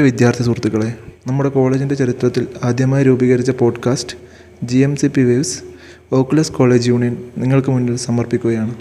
[0.00, 0.94] പ്രിയ വിദ്യാർത്ഥി സുഹൃത്തുക്കളെ
[1.26, 4.16] നമ്മുടെ കോളേജിന്റെ ചരിത്രത്തിൽ ആദ്യമായി രൂപീകരിച്ച podcast
[4.64, 5.58] G M C P waves
[6.12, 8.74] Oculus college union നിങ്ങൾക്ക് മുന്നിൽ സമർപ്പിക്കുകയാണ്.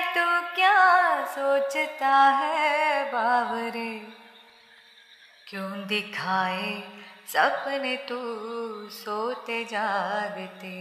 [0.00, 4.08] तू क्या सोचता है बावरे?
[5.48, 6.82] क्यों दिखाए
[7.26, 8.18] सपने तू
[8.90, 10.72] सोते जागते?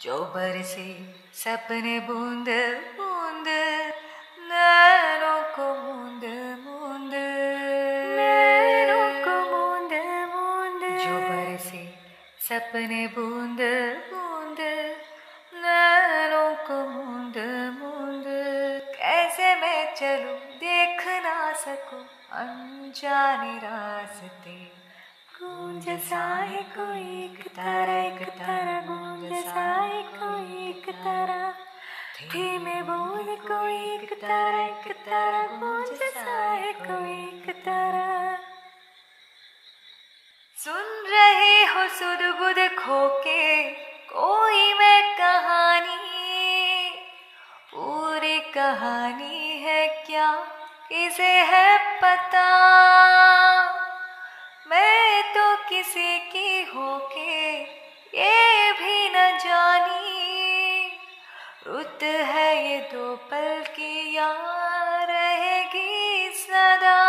[0.00, 2.48] जो बरसे सपने बूंद
[2.96, 3.48] बूंद
[4.52, 6.24] नैनों को मूंद
[6.60, 7.10] मूंद
[8.16, 9.92] नैनों को मूंद
[10.34, 11.94] मूंद जो बरसे
[12.40, 14.09] सपने बूंद बूंद
[23.00, 24.54] अनजाने रास्ते।
[25.36, 31.38] गूंज सा है कोई एक तारा एक तारा गूंज सा है कोई एक तारा
[32.32, 38.36] धीमे बोल कोई एक तारा एक तारा गूंज सा है कोई एक तारा
[40.58, 43.70] सुन रहे हो सुध बुध खोके,
[44.12, 45.98] कोई मैं कहानी?
[47.72, 50.32] पूरी कहानी है क्या?
[50.88, 52.48] किसे है पता।
[54.70, 57.62] मैं तो किसी की होके
[58.18, 60.92] ये भी न जानी।
[61.66, 67.00] रुत है ये दो पल की यार रहेगी सदा।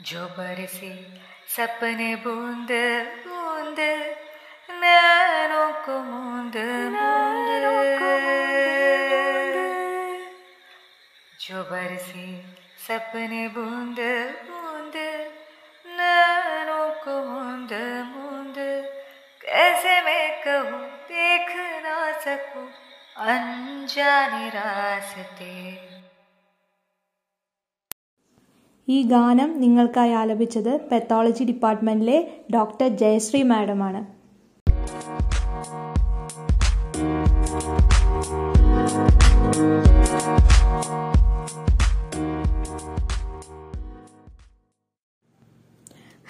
[0.00, 0.92] जो बरसे
[1.56, 2.68] सपने बूंद
[12.87, 13.99] सपने बूंद
[14.47, 14.95] बूंद
[15.85, 17.73] नैनों को मूंद
[18.09, 18.57] मूंद
[19.43, 21.49] कैसे मैं कहूँ देख
[21.85, 22.67] ना सकूं
[23.27, 25.51] अनजाने रास्ते
[28.87, 32.17] ഈ ഗാനം നിങ്ങൾക്കായി ആലപിച്ചത് പെത്തോളജി ഡിപ്പാർട്ട്മെന്റിലെ
[32.53, 34.01] ഡോക്ടർ ജയശ്രീ മാഡമാണ്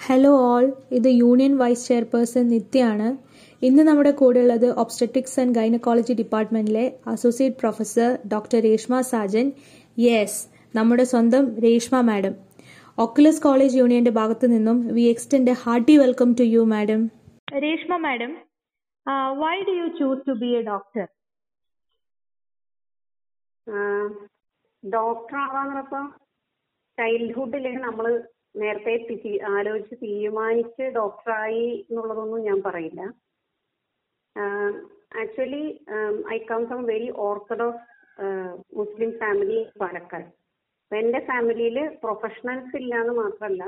[0.09, 0.65] ഹലോ ഓൾ
[0.97, 3.07] ഇത് യൂണിയൻ വൈസ് ചെയർപേഴ്സൺ നിത്യയാണ്.
[3.67, 9.47] ഇന്ന് നമ്മുടെ കൂടെ ഉള്ളത് obstetrics and gynaecology ഡിപ്പാർട്ട്മെന്റിലെ associate professor doctor Reshma Sajan.
[10.05, 10.39] Yes
[10.77, 12.33] നമ്മുടെ സ്വന്തം രേഷ്മ മാഡം.
[13.05, 17.03] ഒക്കുലസ് കോളേജ് യൂണിയന്റെ ഭാഗത്തു നിന്നും we extend hearty welcome to you madam.
[17.65, 18.33] Reshma madam
[19.43, 21.07] why do you choose to be a doctor
[24.83, 26.01] doctor ആവാന്നപ്പോ
[26.97, 28.05] ചൈൽഡ്ഹുഡിലേക്ക് നമ്മൾ
[28.55, 28.93] നേരത്തെ
[29.55, 33.01] ആലോചിച്ച് തീരുമാനിച്ച് ഡോക്ടറായി എന്നുള്ളതൊന്നും ഞാൻ പറയില്ല.
[35.21, 35.63] Actually
[36.35, 37.87] I come from very orthodox
[38.79, 40.27] Muslim family Palakkad.
[40.83, 43.63] അപ്പൊ എന്റെ ഫാമിലിയിൽ പ്രൊഫഷണൽസ് ഇല്ല എന്ന് മാത്രമല്ല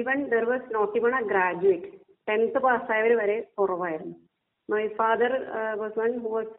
[0.00, 1.90] even there was not even a graduate.
[2.28, 4.16] Tenth പാസ്സായവർ വരെ കുറവായിരുന്നു.
[4.68, 5.32] My father
[5.80, 6.54] was one who was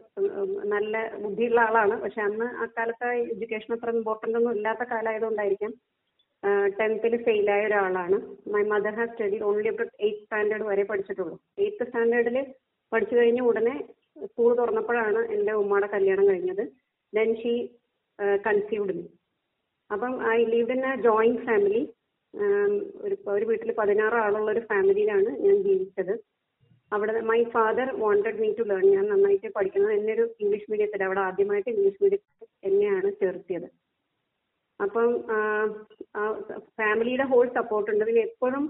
[0.73, 1.95] നല്ല ബുദ്ധിയുള്ള ആളാണ്.
[2.03, 5.73] പക്ഷെ അന്ന് ആ കാലത്ത് എഡ്യൂക്കേഷൻ അത്ര ഇമ്പോർട്ടന്റ് ഒന്നും ഇല്ലാത്ത കാലമായതുകൊണ്ടായിരിക്കാം
[6.79, 8.17] ടെൻത്തിൽ ഫെയിലായ ഒരാളാണ്.
[8.53, 11.35] My mother has study only up eighth standard വരെ പഠിച്ചിട്ടുള്ളൂ.
[11.63, 12.37] എയ്ത്ത് സ്റ്റാൻഡേർഡിൽ
[12.91, 13.75] പഠിച്ചു കഴിഞ്ഞ ഉടനെ
[14.25, 16.63] സ്കൂൾ തുറന്നപ്പോഴാണ് എന്റെ ഉമ്മയുടെ കല്യാണം കഴിഞ്ഞത്.
[17.13, 17.53] ദെൻ ഷീ
[18.47, 19.05] കൺസീവ്ഡ് മീ
[19.89, 21.81] അപ്പം I live in a joint family
[23.05, 26.13] ഒരു ഒരു വീട്ടിൽ പതിനാറ് ആളുള്ള ഒരു ഫാമിലിയിലാണ് ഞാൻ ജീവിച്ചത്.
[26.91, 31.21] അവിടെ my father wanted me to learn ഞാൻ നന്നായിട്ട് പഠിക്കുന്നത് എന്നെ ഒരു ഇംഗ്ലീഷ് മീഡിയത്തിൽ അവിടെ
[31.27, 33.67] ആദ്യമായിട്ട് ഇംഗ്ലീഷ് മീഡിയത്തിൽ എന്നെയാണ് ചേർത്തിയത്.
[34.79, 35.09] അപ്പം
[36.79, 38.65] ഫാമിലിയുടെ ഹോൾ സപ്പോർട്ട് ഉണ്ട് പിന്നെ എപ്പോഴും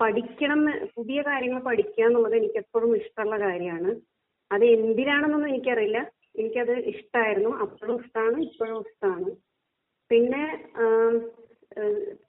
[0.00, 0.60] പഠിക്കണം
[0.96, 3.90] പുതിയ കാര്യങ്ങൾ പഠിക്കുക എന്നുള്ളത് എനിക്ക് എപ്പോഴും ഇഷ്ടമുള്ള കാര്യമാണ്.
[4.50, 6.00] അത് എന്തിനാണെന്നൊന്നും എനിക്കറിയില്ല.
[6.40, 9.30] എനിക്കത് ഇഷ്ടമായിരുന്നു അപ്പോഴും ഇഷ്ടമാണ് ഇപ്പോഴും ഇഷ്ടമാണ്
[10.10, 10.42] പിന്നെ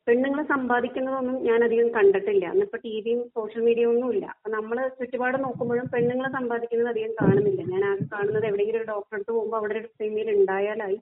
[0.05, 2.45] പെണ്ണുങ്ങൾ സമ്പാദിക്കുന്നതൊന്നും ഞാൻ അധികം കണ്ടിട്ടില്ല.
[2.53, 4.25] അന്നിപ്പോൾ ടി വിയും സോഷ്യൽ മീഡിയ ഒന്നും ഇല്ല.
[4.35, 7.61] അപ്പം നമ്മൾ ചുറ്റുപാട് നോക്കുമ്പോഴും പെണ്ണുങ്ങൾ സമ്പാദിക്കുന്നത് അധികം കാണുന്നില്ല.
[7.73, 10.97] ഞാൻ ആകെ കാണുന്നത് എവിടെയെങ്കിലും ഒരു ഡോക്ടറെ അടുത്ത് പോകുമ്പോൾ അവിടെ ഒരു ഫീമെയിൽ ഉണ്ടായാലായി.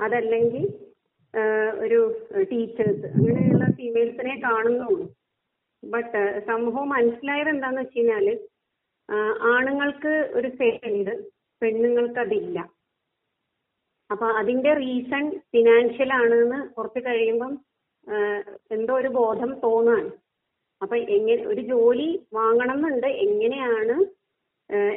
[0.00, 0.64] അതല്ലെങ്കിൽ
[1.84, 2.00] ഒരു
[2.50, 5.06] ടീച്ചേഴ്സ് അങ്ങനെയുള്ള ഫീമെയിൽസിനെ കാണുന്നുള്ളൂ.
[5.82, 8.26] ബട്ട് സമൂഹം മനസ്സിലായത് എന്താന്ന് വെച്ച് കഴിഞ്ഞാൽ
[9.54, 11.14] ആണുങ്ങൾക്ക് ഒരു സേഫ് ഉണ്ട്
[11.62, 12.58] പെണ്ണുങ്ങൾക്ക് അതില്ല.
[14.10, 17.52] അപ്പൊ അതിന്റെ റീസൺ ഫിനാൻഷ്യൽ ആണെന്ന് കുറച്ച് കഴിയുമ്പം
[18.76, 20.10] എന്തോ ഒരു ബോധം തോന്നാണ്.
[20.82, 22.08] അപ്പൊ എങ്ങനെ ഒരു ജോലി
[22.38, 23.96] വാങ്ങണം എന്നുണ്ട് എങ്ങനെയാണ്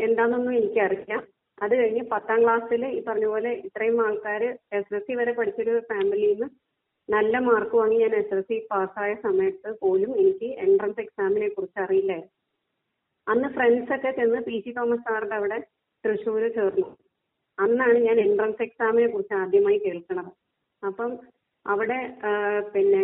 [0.05, 1.15] എന്താണെന്നൊന്നും എനിക്കറിയില്ല.
[1.57, 4.41] അത് കഴിഞ്ഞ് പത്താം ക്ലാസ്സിൽ ഈ പറഞ്ഞ പോലെ ഇത്രയും ആൾക്കാർ
[4.77, 6.47] എസ് എസ് സി വരെ പഠിച്ചൊരു ഫാമിലിയിൽ നിന്ന്
[7.09, 12.33] നല്ല മാർക്ക് വാങ്ങി ഞാൻ എസ് എസ് സി പാസ്സായ സമയത്ത് പോലും എനിക്ക് എൻട്രൻസ് എക്സാമിനെ കുറിച്ച് അറിയില്ലായിരുന്നു.
[13.27, 15.57] അന്ന് ഫ്രണ്ട്സ് ഒക്കെ ചെന്ന് പി സി തോമസ് സാറിന്റെ അവിടെ
[16.03, 16.87] തൃശ്ശൂർ ചേർന്നു.
[17.57, 20.31] അന്നാണ് ഞാൻ എൻട്രൻസ് എക്സാമിനെ കുറിച്ച് ആദ്യമായി കേൾക്കുന്നത്
[20.83, 21.11] അപ്പം
[21.65, 21.99] അവിടെ
[22.73, 23.03] പിന്നെ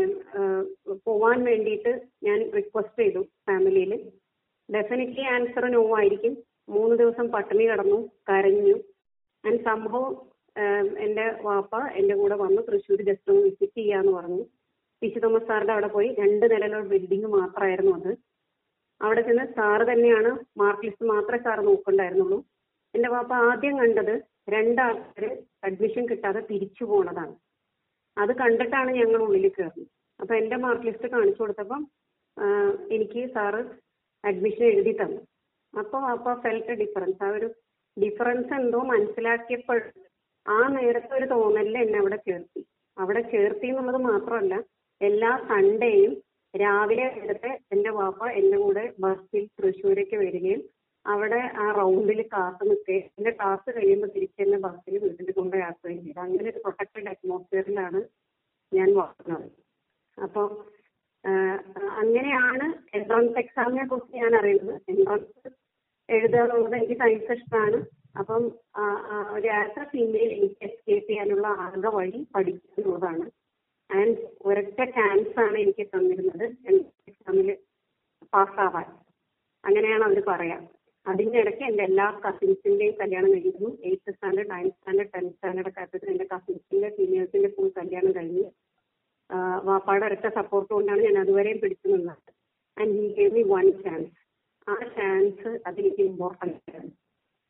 [1.05, 1.91] പോവാൻ വേണ്ടിയിട്ട്
[2.27, 3.94] ഞാൻ റിക്വസ്റ്റ് ചെയ്തു ഫാമിലിയിൽ
[4.69, 6.33] ഡെഫിനറ്റ്ലി ആൻസർ നോ ആയിരിക്കും.
[6.68, 7.98] മൂന്ന് ദിവസം പട്ടിണി കിടന്നു
[8.30, 8.75] കരഞ്ഞു.
[9.44, 10.13] ഞാൻ സംഭവം
[11.06, 12.60] എന്റെ വാപ്പ എന്റെ കൂടെ വന്ന്.
[12.68, 14.44] തൃശ്ശൂർ ജസ്റ്റ് ഒന്ന് വിസിറ്റ് ചെയ്യാന്ന് പറഞ്ഞു.
[15.01, 16.10] സി തോമസ് സാറിന്റെ അവിടെ പോയി.
[16.21, 18.12] രണ്ട് നിലയിലുള്ള ബിൽഡിംഗ് മാത്രമായിരുന്നു അത്.
[19.01, 20.30] അവിടെ ചെന്ന് സാറ് തന്നെയാണ്
[20.62, 22.38] മാർക്ക് ലിസ്റ്റ് മാത്രമേ സാറ് നോക്കണ്ടായിരുന്നുള്ളൂ
[22.94, 24.13] എന്റെ വാപ്പ ആദ്യം കണ്ടത്
[24.54, 25.25] രണ്ടാൾക്കാർ
[25.68, 27.33] അഡ്മിഷൻ കിട്ടാതെ തിരിച്ചു പോണതാണ്.
[28.18, 29.89] അത് കണ്ടിട്ടാണ് ഞങ്ങൾ ഉള്ളിൽ കയറുന്നത്.
[30.19, 31.81] അപ്പൊ എന്റെ മാർക്ക് ലിസ്റ്റ് കാണിച്ചു കൊടുത്തപ്പം
[32.95, 33.62] എനിക്ക് സാറ്
[34.24, 35.21] അഡ്മിഷൻ എഴുതി തന്നു.
[35.73, 37.47] അപ്പോൾ അപ്പോൾ ഫെൽറ്റ് ഡിഫറൻസ് ആ ഒരു
[37.97, 39.79] ഡിഫറൻസ് എന്തോ മനസ്സിലാക്കിയപ്പോൾ
[40.45, 42.61] ആ നേരത്തെ ഒരു തോന്നലിൽ എന്നെ അവിടെ ചേർത്തി.
[42.97, 44.55] അവിടെ ചേർത്തി എന്നുള്ളത് മാത്രമല്ല
[45.01, 46.13] എല്ലാ സൺഡേയും
[46.53, 50.61] രാവിലെ നേരത്തെ എന്റെ വാപ്പ എന്റെ കൂടെ ബസ്സിൽ തൃശ്ശൂരേക്ക് വരികയും
[51.05, 56.19] അവിടെ ആ റൗണ്ടിൽ കാത്ത് നിൽക്കുകയും എന്റെ ക്ലാസ് കഴിയുമ്പോൾ തിരിച്ച് എന്നെ ബസ്സിൽ വീട്ടിൽ കൊണ്ടുപോയാക്കുകയും ചെയ്തു.
[56.25, 58.01] അങ്ങനെ ഒരു പ്രൊട്ടക്റ്റഡ് അറ്റ്മോസ്ഫിയറിലാണ്
[58.71, 59.49] ഞാൻ വളർന്നത്.
[60.17, 60.47] അപ്പോൾ
[62.03, 62.65] അങ്ങനെയാണ്
[62.97, 64.79] എൻട്രൻസ് എക്സാമിനെ കുറിച്ച് ഞാൻ അറിയുന്നത്.
[64.93, 65.49] എൻട്രൻസ്
[66.09, 67.77] എഴുതുക എന്നുള്ളത് എനിക്ക് സയൻസ് ഇഷ്ടമാണ്.
[68.19, 68.44] അപ്പം
[69.35, 73.05] ഒരു ആസ് എ ഫീമെയിൽ എനിക്ക് എസ്കേപ്പ് ചെയ്യാനുള്ള ആകെ വഴി പഠിക്കുക
[73.89, 74.15] ആൻഡ്
[74.47, 76.45] ഒരൊറ്റ ചാൻസ് ആണ് എനിക്ക് തന്നിരുന്നത്.
[77.09, 77.50] എക്സാമിൽ
[78.33, 78.88] പാസ്സാവാൻ
[79.63, 80.61] അങ്ങനെയാണ് അവർ പറയാം.
[81.05, 83.69] അതിന്റെ ഇടയ്ക്ക് എന്റെ എല്ലാ കസിൻസിന്റെയും കല്യാണം കഴിഞ്ഞു.
[83.88, 88.45] Eighth standard ninth standard tenth standard ഒക്കെ എന്റെ കസിൻസിന്റെ സീനിയേഴ്സിന്റെ ഫുൾ കല്യാണം കഴിഞ്ഞ്.
[89.67, 92.31] വാപ്പാടെ ഒരൊറ്റ സപ്പോർട്ട് കൊണ്ടാണ് ഞാൻ അതുവരെയും പിടിച്ചു നിന്നത്.
[92.77, 94.22] And he gave me one chance
[94.68, 96.89] ആ ചാൻസ് അതെനിക്ക് ഇമ്പോർട്ടന്റ് ആണ്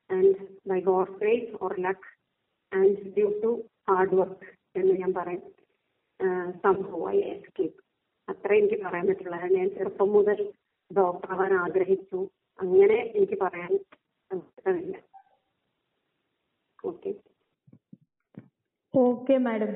[0.09, 0.33] and
[0.67, 2.07] by God grace or luck
[2.71, 3.51] and due to
[3.89, 4.49] hard work
[4.79, 5.43] എന്ന് ഞാൻ പറയും.
[6.63, 7.79] സംഭവം ഐ എസ്കേപ്പ്
[8.27, 9.39] അത്രേ എനിക്ക് പറയാൻ പറ്റുള്ളൂ.
[9.57, 10.39] ഞാൻ ചെറുപ്പം മുതൽ
[10.91, 12.19] ഡോക്ടർ ആവാൻ ആഗ്രഹിച്ചു.
[12.59, 13.71] അങ്ങനെ എനിക്ക് പറയാൻ
[14.31, 14.95] പറ്റില്ല
[16.83, 17.11] ഓക്കെ
[18.93, 19.71] ഓക്കെ മാഡം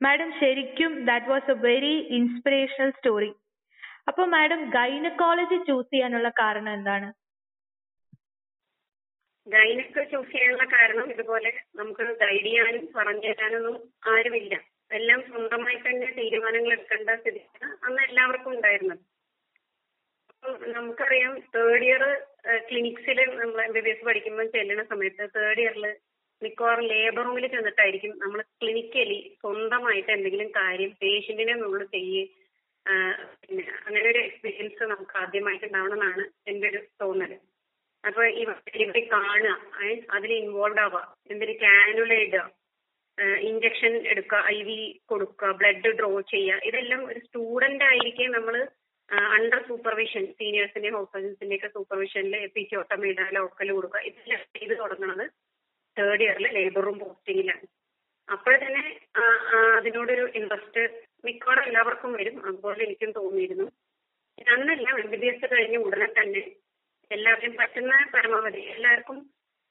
[0.00, 3.30] മാഡം ശരിക്കും that was a very inspirational story
[4.06, 7.08] അപ്പൊ മാഡം ഗൈനക്കോളജി ചൂസ് ചെയ്യാനുള്ള കാരണം എന്താണ്?
[9.46, 11.50] ഗൈനക്ക് ചൂസ് ചെയ്യാനുള്ള കാരണം ഇതുപോലെ
[11.80, 13.76] നമുക്ക് ഗൈഡ് ചെയ്യാനും പറഞ്ഞു തരാനൊന്നും
[14.12, 14.54] ആരുമില്ല.
[14.90, 19.02] എല്ലാം സ്വന്തമായി തന്നെ തീരുമാനങ്ങൾ എടുക്കേണ്ട സ്ഥിതിയാണ് അന്ന് എല്ലാവർക്കും ഉണ്ടായിരുന്നത്.
[20.74, 22.02] നമുക്കറിയാം തേർഡ് ഇയർ
[22.68, 25.86] ക്ലിനിക്സിൽ നമ്മൾ എം ബി ബി എസ് പഠിക്കുമ്പോൾ ചെല്ലുന്ന സമയത്ത് തേർഡ് ഇയറിൽ
[26.42, 32.22] മിക്കവാറും ലേബർ റൂമിൽ ചെന്നിട്ടായിരിക്കും നമ്മൾ ക്ലിനിക്കലി സ്വന്തമായിട്ട് എന്തെങ്കിലും കാര്യം പേഷ്യന്റിനെ നമ്മൾ ചെയ്യേ
[33.40, 37.32] പിന്നെ അങ്ങനെ ഒരു എക്സ്പീരിയൻസ് നമുക്ക് ആദ്യമായിട്ട് ഉണ്ടാവണമെന്നാണ് എന്റെ ഒരു തോന്നൽ.
[38.04, 38.42] അപ്പൊ ഈ
[39.10, 39.54] കാണുക
[40.10, 41.00] അതിൽ ഇൻവോൾവ് ആവുക
[41.30, 42.44] എന്തൊരു കാനുല ഇടുക
[43.48, 48.56] ഇഞ്ചക്ഷൻ എടുക്കുക ഐ വി കൊടുക്കുക ബ്ലഡ് ഡ്രോ ചെയ്യുക ഇതെല്ലാം ഒരു സ്റ്റുഡന്റ് ആയിരിക്കെ നമ്മൾ
[49.34, 55.24] അണ്ടർ സൂപ്പർവിഷൻ സീനിയേഴ്സിന്റെ ഹൗസ് സർജൻസിന്റെ ഒക്കെ സൂപ്പർവിഷനിൽ എപ്പിച്ചോട്ടമീഡ ലോക്കൽ കൊടുക്കുക ഇതെല്ലാം ചെയ്ത് തുടങ്ങുന്നത്
[55.96, 57.66] തേർഡ് ഇയറിൽ ലേബർ റൂം പോസ്റ്റിങ്ങിലാണ്
[58.28, 58.84] അപ്പോൾ തന്നെ
[59.76, 60.82] അതിനോടൊരു ഇൻട്രസ്റ്റ്
[61.66, 62.36] എല്ലാവർക്കും വരും.
[62.48, 63.66] അതുപോലെ എനിക്കും തോന്നിയിരുന്നു.
[64.54, 66.42] അന്നല്ല എം ബി ബി എസ് കഴിഞ്ഞ ഉടനെ തന്നെ
[67.10, 69.18] എല്ലാവരും പറ്റുന്ന പരമാവധി എല്ലാവർക്കും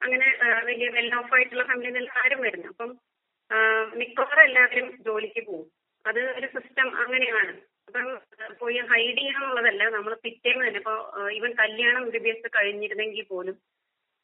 [0.01, 0.27] അങ്ങനെ
[0.67, 2.67] വലിയ വെൽ ഓഫ് ആയിട്ടുള്ള ഫാമിലിയിൽ നിന്ന് ആരും വരുന്നു.
[2.73, 2.91] അപ്പം
[3.99, 5.67] മിക്കവാറും എല്ലാവരും ജോലിക്ക് പോകും.
[6.05, 7.53] അത് ഒരു സിസ്റ്റം അങ്ങനെയാണ്.
[7.87, 8.05] അപ്പം
[8.59, 10.97] പോയി ഹൈഡ് ചെയ്യാന്നുള്ളതല്ല നമ്മൾ പിറ്റേന്ന് തന്നെ ഇപ്പോൾ
[11.37, 13.57] ഈവൻ കല്യാണം എംബിബിഎസ് കഴിഞ്ഞിരുന്നെങ്കിൽ പോലും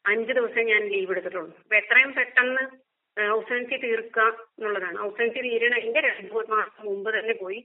[0.04, 1.52] അഞ്ച് ദിവസം ഞാൻ ലീവ് എടുത്തിട്ടുള്ളൂ.
[1.62, 2.64] അപ്പൊ എത്രയും പെട്ടെന്ന്
[3.16, 4.22] ഔസൻസി തീർക്കുക
[4.58, 4.98] എന്നുള്ളതാണ്.
[5.08, 7.60] ഔസൻസി തീരണതിന്റെ രണ്ട് മൂന്ന് മാസം മുമ്പ് തന്നെ പോയി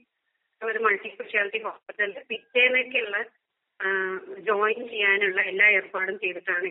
[0.62, 3.18] ഒരു മൾട്ടി സ്പെഷ്യാലിറ്റി ഹോസ്പിറ്റലിൽ പിറ്റേന്നൊക്കെയുള്ള
[4.48, 6.70] ജോയിൻ ചെയ്യാനുള്ള എല്ലാ ഏർപ്പാടും ചെയ്തിട്ടാണ്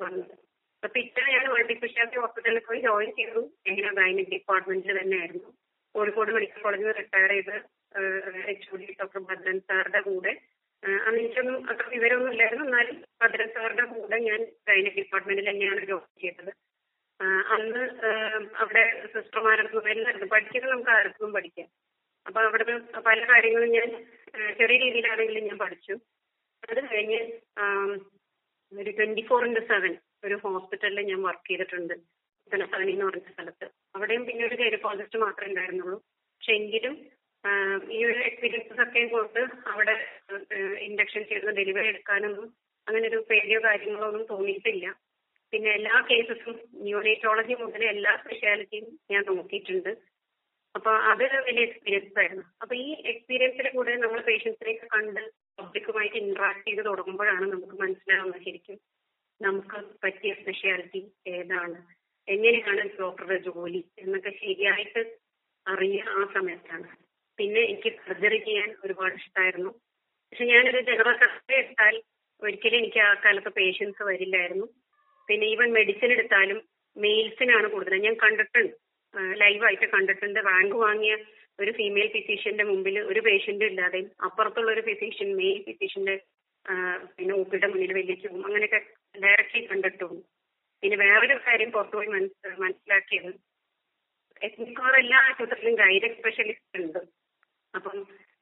[0.00, 0.34] വന്നത്.
[0.76, 3.42] അപ്പൊ പിറ്റേ ഞാൻ മൾട്ടി സ്പെഷ്യാലിറ്റി ഹോസ്പിറ്റലിൽ പോയി ജോയിൻ ചെയ്തു.
[3.70, 5.50] എങ്ങനെ ഗൈനിക് ഡിപ്പാർട്ട്മെന്റിൽ തന്നെയായിരുന്നു
[5.94, 7.56] കോഴിക്കോട് മെഡിക്കൽ കോളേജിൽ റിട്ടയർ ചെയ്ത്
[8.52, 10.32] H O D doctor Bhadran സാറുടെ കൂടെ.
[11.06, 12.64] അന്ന് എനിക്കൊന്നും അത്ര വിവരമൊന്നും ഇല്ലായിരുന്നു.
[12.68, 16.52] എന്നാലും ഭദ്രൻ സാറുടെ കൂടെ ഞാൻ ഗൈനിക് ഡിപ്പാർട്ട്മെന്റിൽ തന്നെയാണ് ജോയിൻ ചെയ്തത്.
[17.54, 17.82] അന്ന്
[18.62, 18.82] അവിടെ
[19.14, 21.68] സിസ്റ്റർമാരടുത്തും എല്ലായിടത്തും പഠിക്കുന്നത് നമുക്ക് ആർക്കും പഠിക്കാം.
[22.26, 22.64] അപ്പൊ അവിടെ
[23.08, 23.88] പല കാര്യങ്ങളും ഞാൻ
[24.58, 25.94] ചെറിയ രീതിയിലാണെങ്കിലും ഞാൻ പഠിച്ചു.
[26.68, 27.20] അത് കഴിഞ്ഞ്
[28.72, 29.92] ഒരു ട്വന്റി ഫോർ ഇന്റു സെവൻ
[30.24, 31.94] ഒരു ഹോസ്പിറ്റലിൽ ഞാൻ വർക്ക് ചെയ്തിട്ടുണ്ട്.
[31.94, 33.66] പുത്തനത്താണി എന്ന് പറഞ്ഞ സ്ഥലത്ത്.
[33.94, 35.98] അവിടെയും പിന്നെ ഒരു ഗൈനക്കോളജിസ്റ്റ് മാത്രമേ ഉണ്ടായിരുന്നുള്ളൂ.
[36.34, 36.94] പക്ഷെ എങ്കിലും
[37.96, 39.40] ഈ ഒരു എക്സ്പീരിയൻസസ് ഒക്കെ കൊണ്ട്
[39.72, 39.94] അവിടെ
[40.88, 42.48] ഇൻഡക്ഷൻ ചെയ്യുന്ന ഡെലിവറി എടുക്കാനൊന്നും
[42.86, 44.86] അങ്ങനെ ഒരു പേടിയോ കാര്യങ്ങളോ ഒന്നും തോന്നിയിട്ടില്ല.
[45.52, 49.92] പിന്നെ എല്ലാ കേസസും ന്യൂറേറ്റോളജി മുതൽ എല്ലാ സ്പെഷ്യാലിറ്റിയും ഞാൻ നോക്കിയിട്ടുണ്ട്.
[50.74, 52.44] അപ്പൊ അതൊരു വലിയ എക്സ്പീരിയൻസ് ആയിരുന്നു.
[52.62, 55.22] അപ്പൊ ഈ എക്സ്പീരിയൻസിൽ കൂടെ നമ്മൾ പേഷ്യൻസിനെയൊക്കെ കണ്ട്
[55.58, 58.78] പബ്ലിക്കുമായിട്ട് ഇന്ററാക്ട് ചെയ്ത് തുടങ്ങുമ്പോഴാണ് നമുക്ക് മനസ്സിലാവുന്നത് ശരിക്കും
[59.40, 61.02] നമുക്ക് പറ്റിയ സ്പെഷ്യാലിറ്റി
[61.36, 61.78] ഏതാണ്.
[62.28, 65.02] എങ്ങനെയാണ് ഡോക്ടറുടെ ജോലി എന്നൊക്കെ ശരിയായിട്ട്
[65.66, 66.88] അറിയുക ആ സമയത്താണ്.
[67.38, 69.70] പിന്നെ എനിക്ക് സർജറി ചെയ്യാൻ ഒരുപാട് ഇഷ്ടമായിരുന്നു
[70.32, 71.94] പക്ഷെ ഞാനൊരു ജനറൽ സർജറി എടുത്താൽ
[72.42, 74.66] ഒരിക്കലും എനിക്ക് ആ കാലത്ത് പേഷ്യൻസ് വരില്ലായിരുന്നു.
[75.28, 76.58] പിന്നെ ഈവൻ മെഡിസിൻ എടുത്താലും
[76.96, 78.74] മെയിൽസിനാണ് കൂടുതൽ ഞാൻ കണ്ടിട്ടുണ്ട്.
[79.42, 80.38] ലൈവായിട്ട് കണ്ടിട്ടുണ്ട്.
[80.50, 81.12] റാങ്ക് വാങ്ങിയ
[81.62, 86.14] ഒരു ഫീമെയിൽ ഫിസീഷ്യന്റെ മുമ്പിൽ ഒരു പേഷ്യന്റ് ഇല്ലാതെയും അപ്പുറത്തുള്ള ഒരു ഫിസീഷ്യൻ മെയിൽ ഫിസീഷ്യന്റെ
[87.16, 88.80] പിന്നെ ഒപ്പിയുടെ മുന്നിൽ വലിയ പോകും അങ്ങനെയൊക്കെ
[89.24, 90.22] ഡയറക്റ്റ്ലി കണ്ടിട്ടുണ്ട്.
[90.82, 93.30] പിന്നെ വേറൊരു കാര്യം പുറത്തുപോയി മനസ്സ് മനസ്സിലാക്കിയത്
[94.46, 97.00] എത്നിക്കോർ എല്ലാ ആശുപത്രിയിലും ഗൈഡ് സ്പെഷ്യലിസ്റ്റ് ഉണ്ട്.
[97.74, 97.96] അപ്പം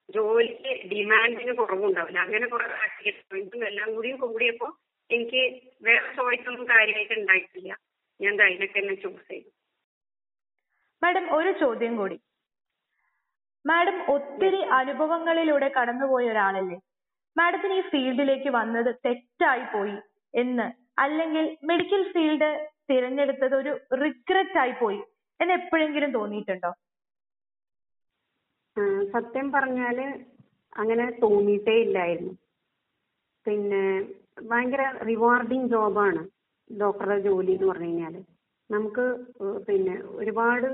[0.08, 2.18] ജോലിക്ക് ഡിമാൻഡിന് കുറവുണ്ടാവില്ല.
[2.26, 2.66] അങ്ങനെ കുറെ
[3.30, 4.72] പോയിന്റും എല്ലാം കൂടിയും കൂടിയപ്പോൾ
[5.10, 5.42] എനിക്ക്
[5.82, 7.76] വേറെ ചോയ്സ് ഒന്നും കാര്യമായിട്ട് ഉണ്ടായിട്ടില്ല
[8.20, 9.50] ഞാൻ ഗൈനക്ക് തന്നെ ചൂസ് ചെയ്തു.
[11.02, 12.20] മാഡം ഒരു ചോദ്യം കൂടി.
[13.66, 16.78] മാഡം ഒത്തിരി അനുഭവങ്ങളിലൂടെ കടന്നുപോയ ഒരാളല്ലേ?
[17.36, 19.96] മാഡത്തിന് ഈ ഫീൽഡിലേക്ക് വന്നത് തെറ്റായി പോയി
[20.34, 20.66] എന്ന്
[21.00, 22.50] അല്ലെങ്കിൽ മെഡിക്കൽ ഫീൽഡ്
[22.90, 23.72] തിരഞ്ഞെടുത്തത് ഒരു
[24.02, 25.00] റിഗ്രറ്റ് ആയി പോയി
[25.40, 26.70] എന്ന് എപ്പോഴെങ്കിലും തോന്നിയിട്ടുണ്ടോ?
[29.12, 29.98] സത്യം പറഞ്ഞാൽ
[30.76, 32.34] അങ്ങനെ തോന്നിയിട്ടേ ഇല്ലായിരുന്നു.
[33.46, 33.84] പിന്നെ
[34.50, 36.22] ഭയങ്കര റിവാർഡിങ് ജോബാണ്
[36.70, 38.14] ഡോക്ടറുടെ ജോലി എന്ന് പറഞ്ഞു കഴിഞ്ഞാൽ.
[38.70, 39.04] നമുക്ക്
[39.66, 40.68] പിന്നെ ഒരുപാട്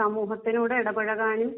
[0.00, 1.50] സമൂഹത്തിനോട് ഇടപഴകാനും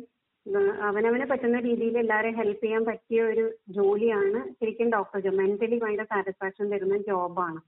[0.47, 3.45] അവനവനെ അവനവന് പറ്റുന്ന രീതിയിൽ എല്ലാവരെയും ഹെൽപ്പ് ചെയ്യാൻ പറ്റിയ ഒരു
[3.77, 7.61] ജോലിയാണ് ശരിക്കും ഡോക്ടർ ജോബ് മെന്റലി ഭയങ്കര സാറ്റിസ്ഫാക്ഷൻ തരുന്ന ജോബാണ്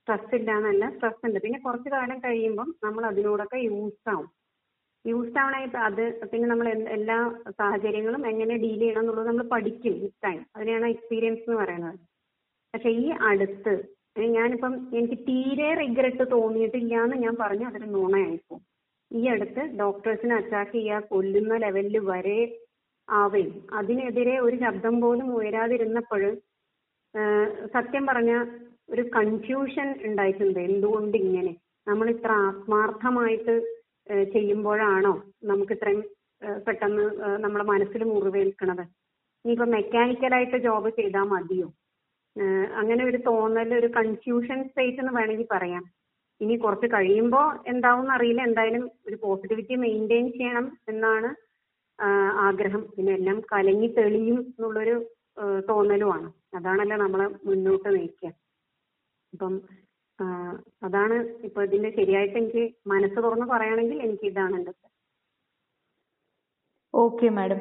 [0.00, 1.38] സ്ട്രെസ് ഇല്ല എന്നല്ല സ്ട്രെസ് ഉണ്ട്.
[1.44, 4.28] പിന്നെ കുറച്ച് കാലം കഴിയുമ്പം നമ്മൾ അതിനോടൊക്കെ യൂസ് ആവും.
[5.06, 7.16] യൂസ്ഡ് ആവണായിട്ട് അത് പിന്നെ നമ്മൾ എല്ലാ
[7.58, 11.98] സാഹചര്യങ്ങളും എങ്ങനെ ഡീൽ ചെയ്യണം എന്നുള്ളത് നമ്മൾ പഠിക്കും വിത്ത് ടൈം അതിനെയാണ് എക്സ്പീരിയൻസ് എന്ന് പറയുന്നത്.
[12.74, 13.74] പക്ഷെ ഈ അടുത്ത്
[14.34, 18.56] ഞാനിപ്പം എനിക്ക് തീരെ റിഗ്രറ്റ് തോന്നിയിട്ടില്ല എന്ന് ഞാൻ പറഞ്ഞു അതൊരു നുണയായിപ്പോ
[19.10, 22.38] ഈ അടുത്ത് ഡോക്ടേഴ്സിനെ അറ്റാക്ക് ചെയ്യുക കൊല്ലുന്ന ലെവലിൽ വരെ
[23.08, 26.22] ആവുകയും അതിനെതിരെ ഒരു ശബ്ദം പോലും ഉയരാതിരുന്നപ്പോൾ
[27.74, 28.32] സത്യം പറഞ്ഞ
[28.92, 31.52] ഒരു കൺഫ്യൂഷൻ ഉണ്ടായിട്ടുണ്ട് എന്തുകൊണ്ട് ഇങ്ങനെ?
[31.86, 33.54] നമ്മൾ ഇത്ര ആത്മാർത്ഥമായിട്ട്
[34.34, 35.12] ചെയ്യുമ്പോഴാണോ
[35.50, 36.02] നമുക്ക് ഇത്രയും
[36.66, 37.04] പെട്ടെന്ന്
[37.42, 38.84] നമ്മുടെ മനസ്സിൽ മുറിവേൽക്കണത്?
[39.44, 41.68] ഇനിയിപ്പോ മെക്കാനിക്കലായിട്ട് ജോബ് ചെയ്താൽ മതിയോ?
[42.80, 45.84] അങ്ങനെ ഒരു തോന്നൽ ഒരു കൺഫ്യൂഷൻ സ്റ്റേറ്റ് എന്ന് വേണമെങ്കിൽ പറയാം.
[46.40, 48.40] ഇനി കുറച്ച് കഴിയുമ്പോൾ എന്താവും അറിയില്ല.
[48.48, 51.28] എന്തായാലും ഒരു പോസിറ്റിവിറ്റി മെയിന്റെയിൻ ചെയ്യണം എന്നാണ്
[52.46, 52.82] ആഗ്രഹം.
[52.94, 54.96] പിന്നെ എല്ലാം കലങ്ങി തെളിയും എന്നുള്ളൊരു
[55.68, 56.28] തോന്നലുമാണ്.
[56.56, 58.30] അതാണല്ലോ നമ്മളെ മുന്നോട്ട് നയിക്കുക.
[59.32, 59.54] അപ്പം
[60.82, 64.92] അതാണ് ഇപ്പൊ ഇതിന്റെ ശരിയായിട്ട് എനിക്ക് മനസ്സ് തുറന്ന് പറയുകയാണെങ്കിൽ എനിക്ക് ഇതാണ് എന്റെ ഉത്തരം.
[66.94, 67.60] Okay madam.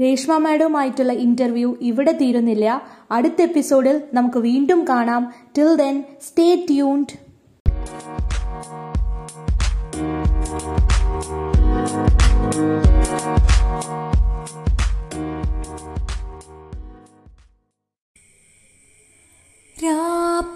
[0.00, 2.82] രേഷ്മ മാഡവുമായിട്ടുള്ള ഇന്റർവ്യൂ ഇവിടെ തീരുന്നില്ല.
[3.10, 5.34] അടുത്ത എപ്പിസോഡിൽ നമുക്ക് വീണ്ടും കാണാം.
[5.58, 7.28] ടിൽ ദെൻ സ്റ്റേ ട്യൂൺഡ്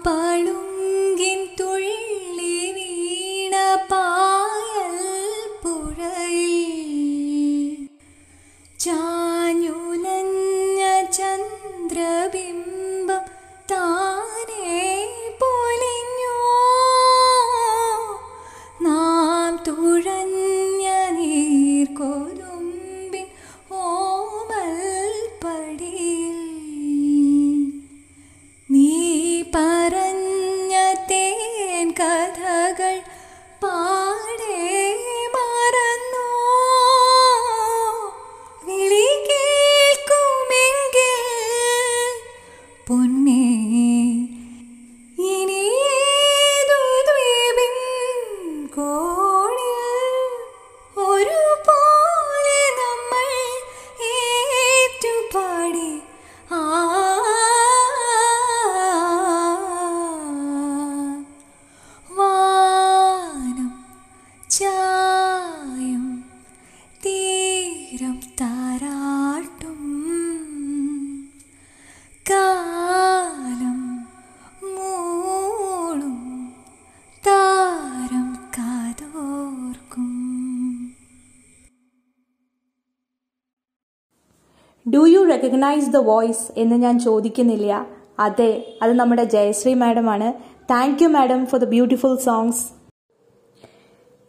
[0.05, 0.62] രാപ്പളുങ്കിൻ
[85.43, 87.87] റെക്കഗ്നൈസ് ദ വോയിസ് എന്ന് ഞാൻ ചോദിക്കുന്നില്ല.
[88.19, 90.33] അതെ അത് നമ്മുടെ Jayashree മാഡമാണ്.
[90.69, 92.63] Thank you madam for the beautiful songs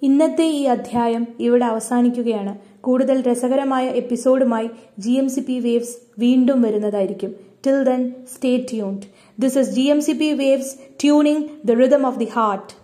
[0.02, 2.58] ഇന്നത്തെ ഈ അധ്യായം ഇവിടെ അവസാനിക്കുകയാണ്.
[2.80, 7.34] കൂടുതൽ രസകരമായ എപ്പിസോഡുമായി G M C P waves വീണ്ടും വരുന്നതായിരിക്കും.
[7.66, 9.02] Till then stay tuned
[9.38, 12.83] this is G M C P waves tuning the rhythm of the heart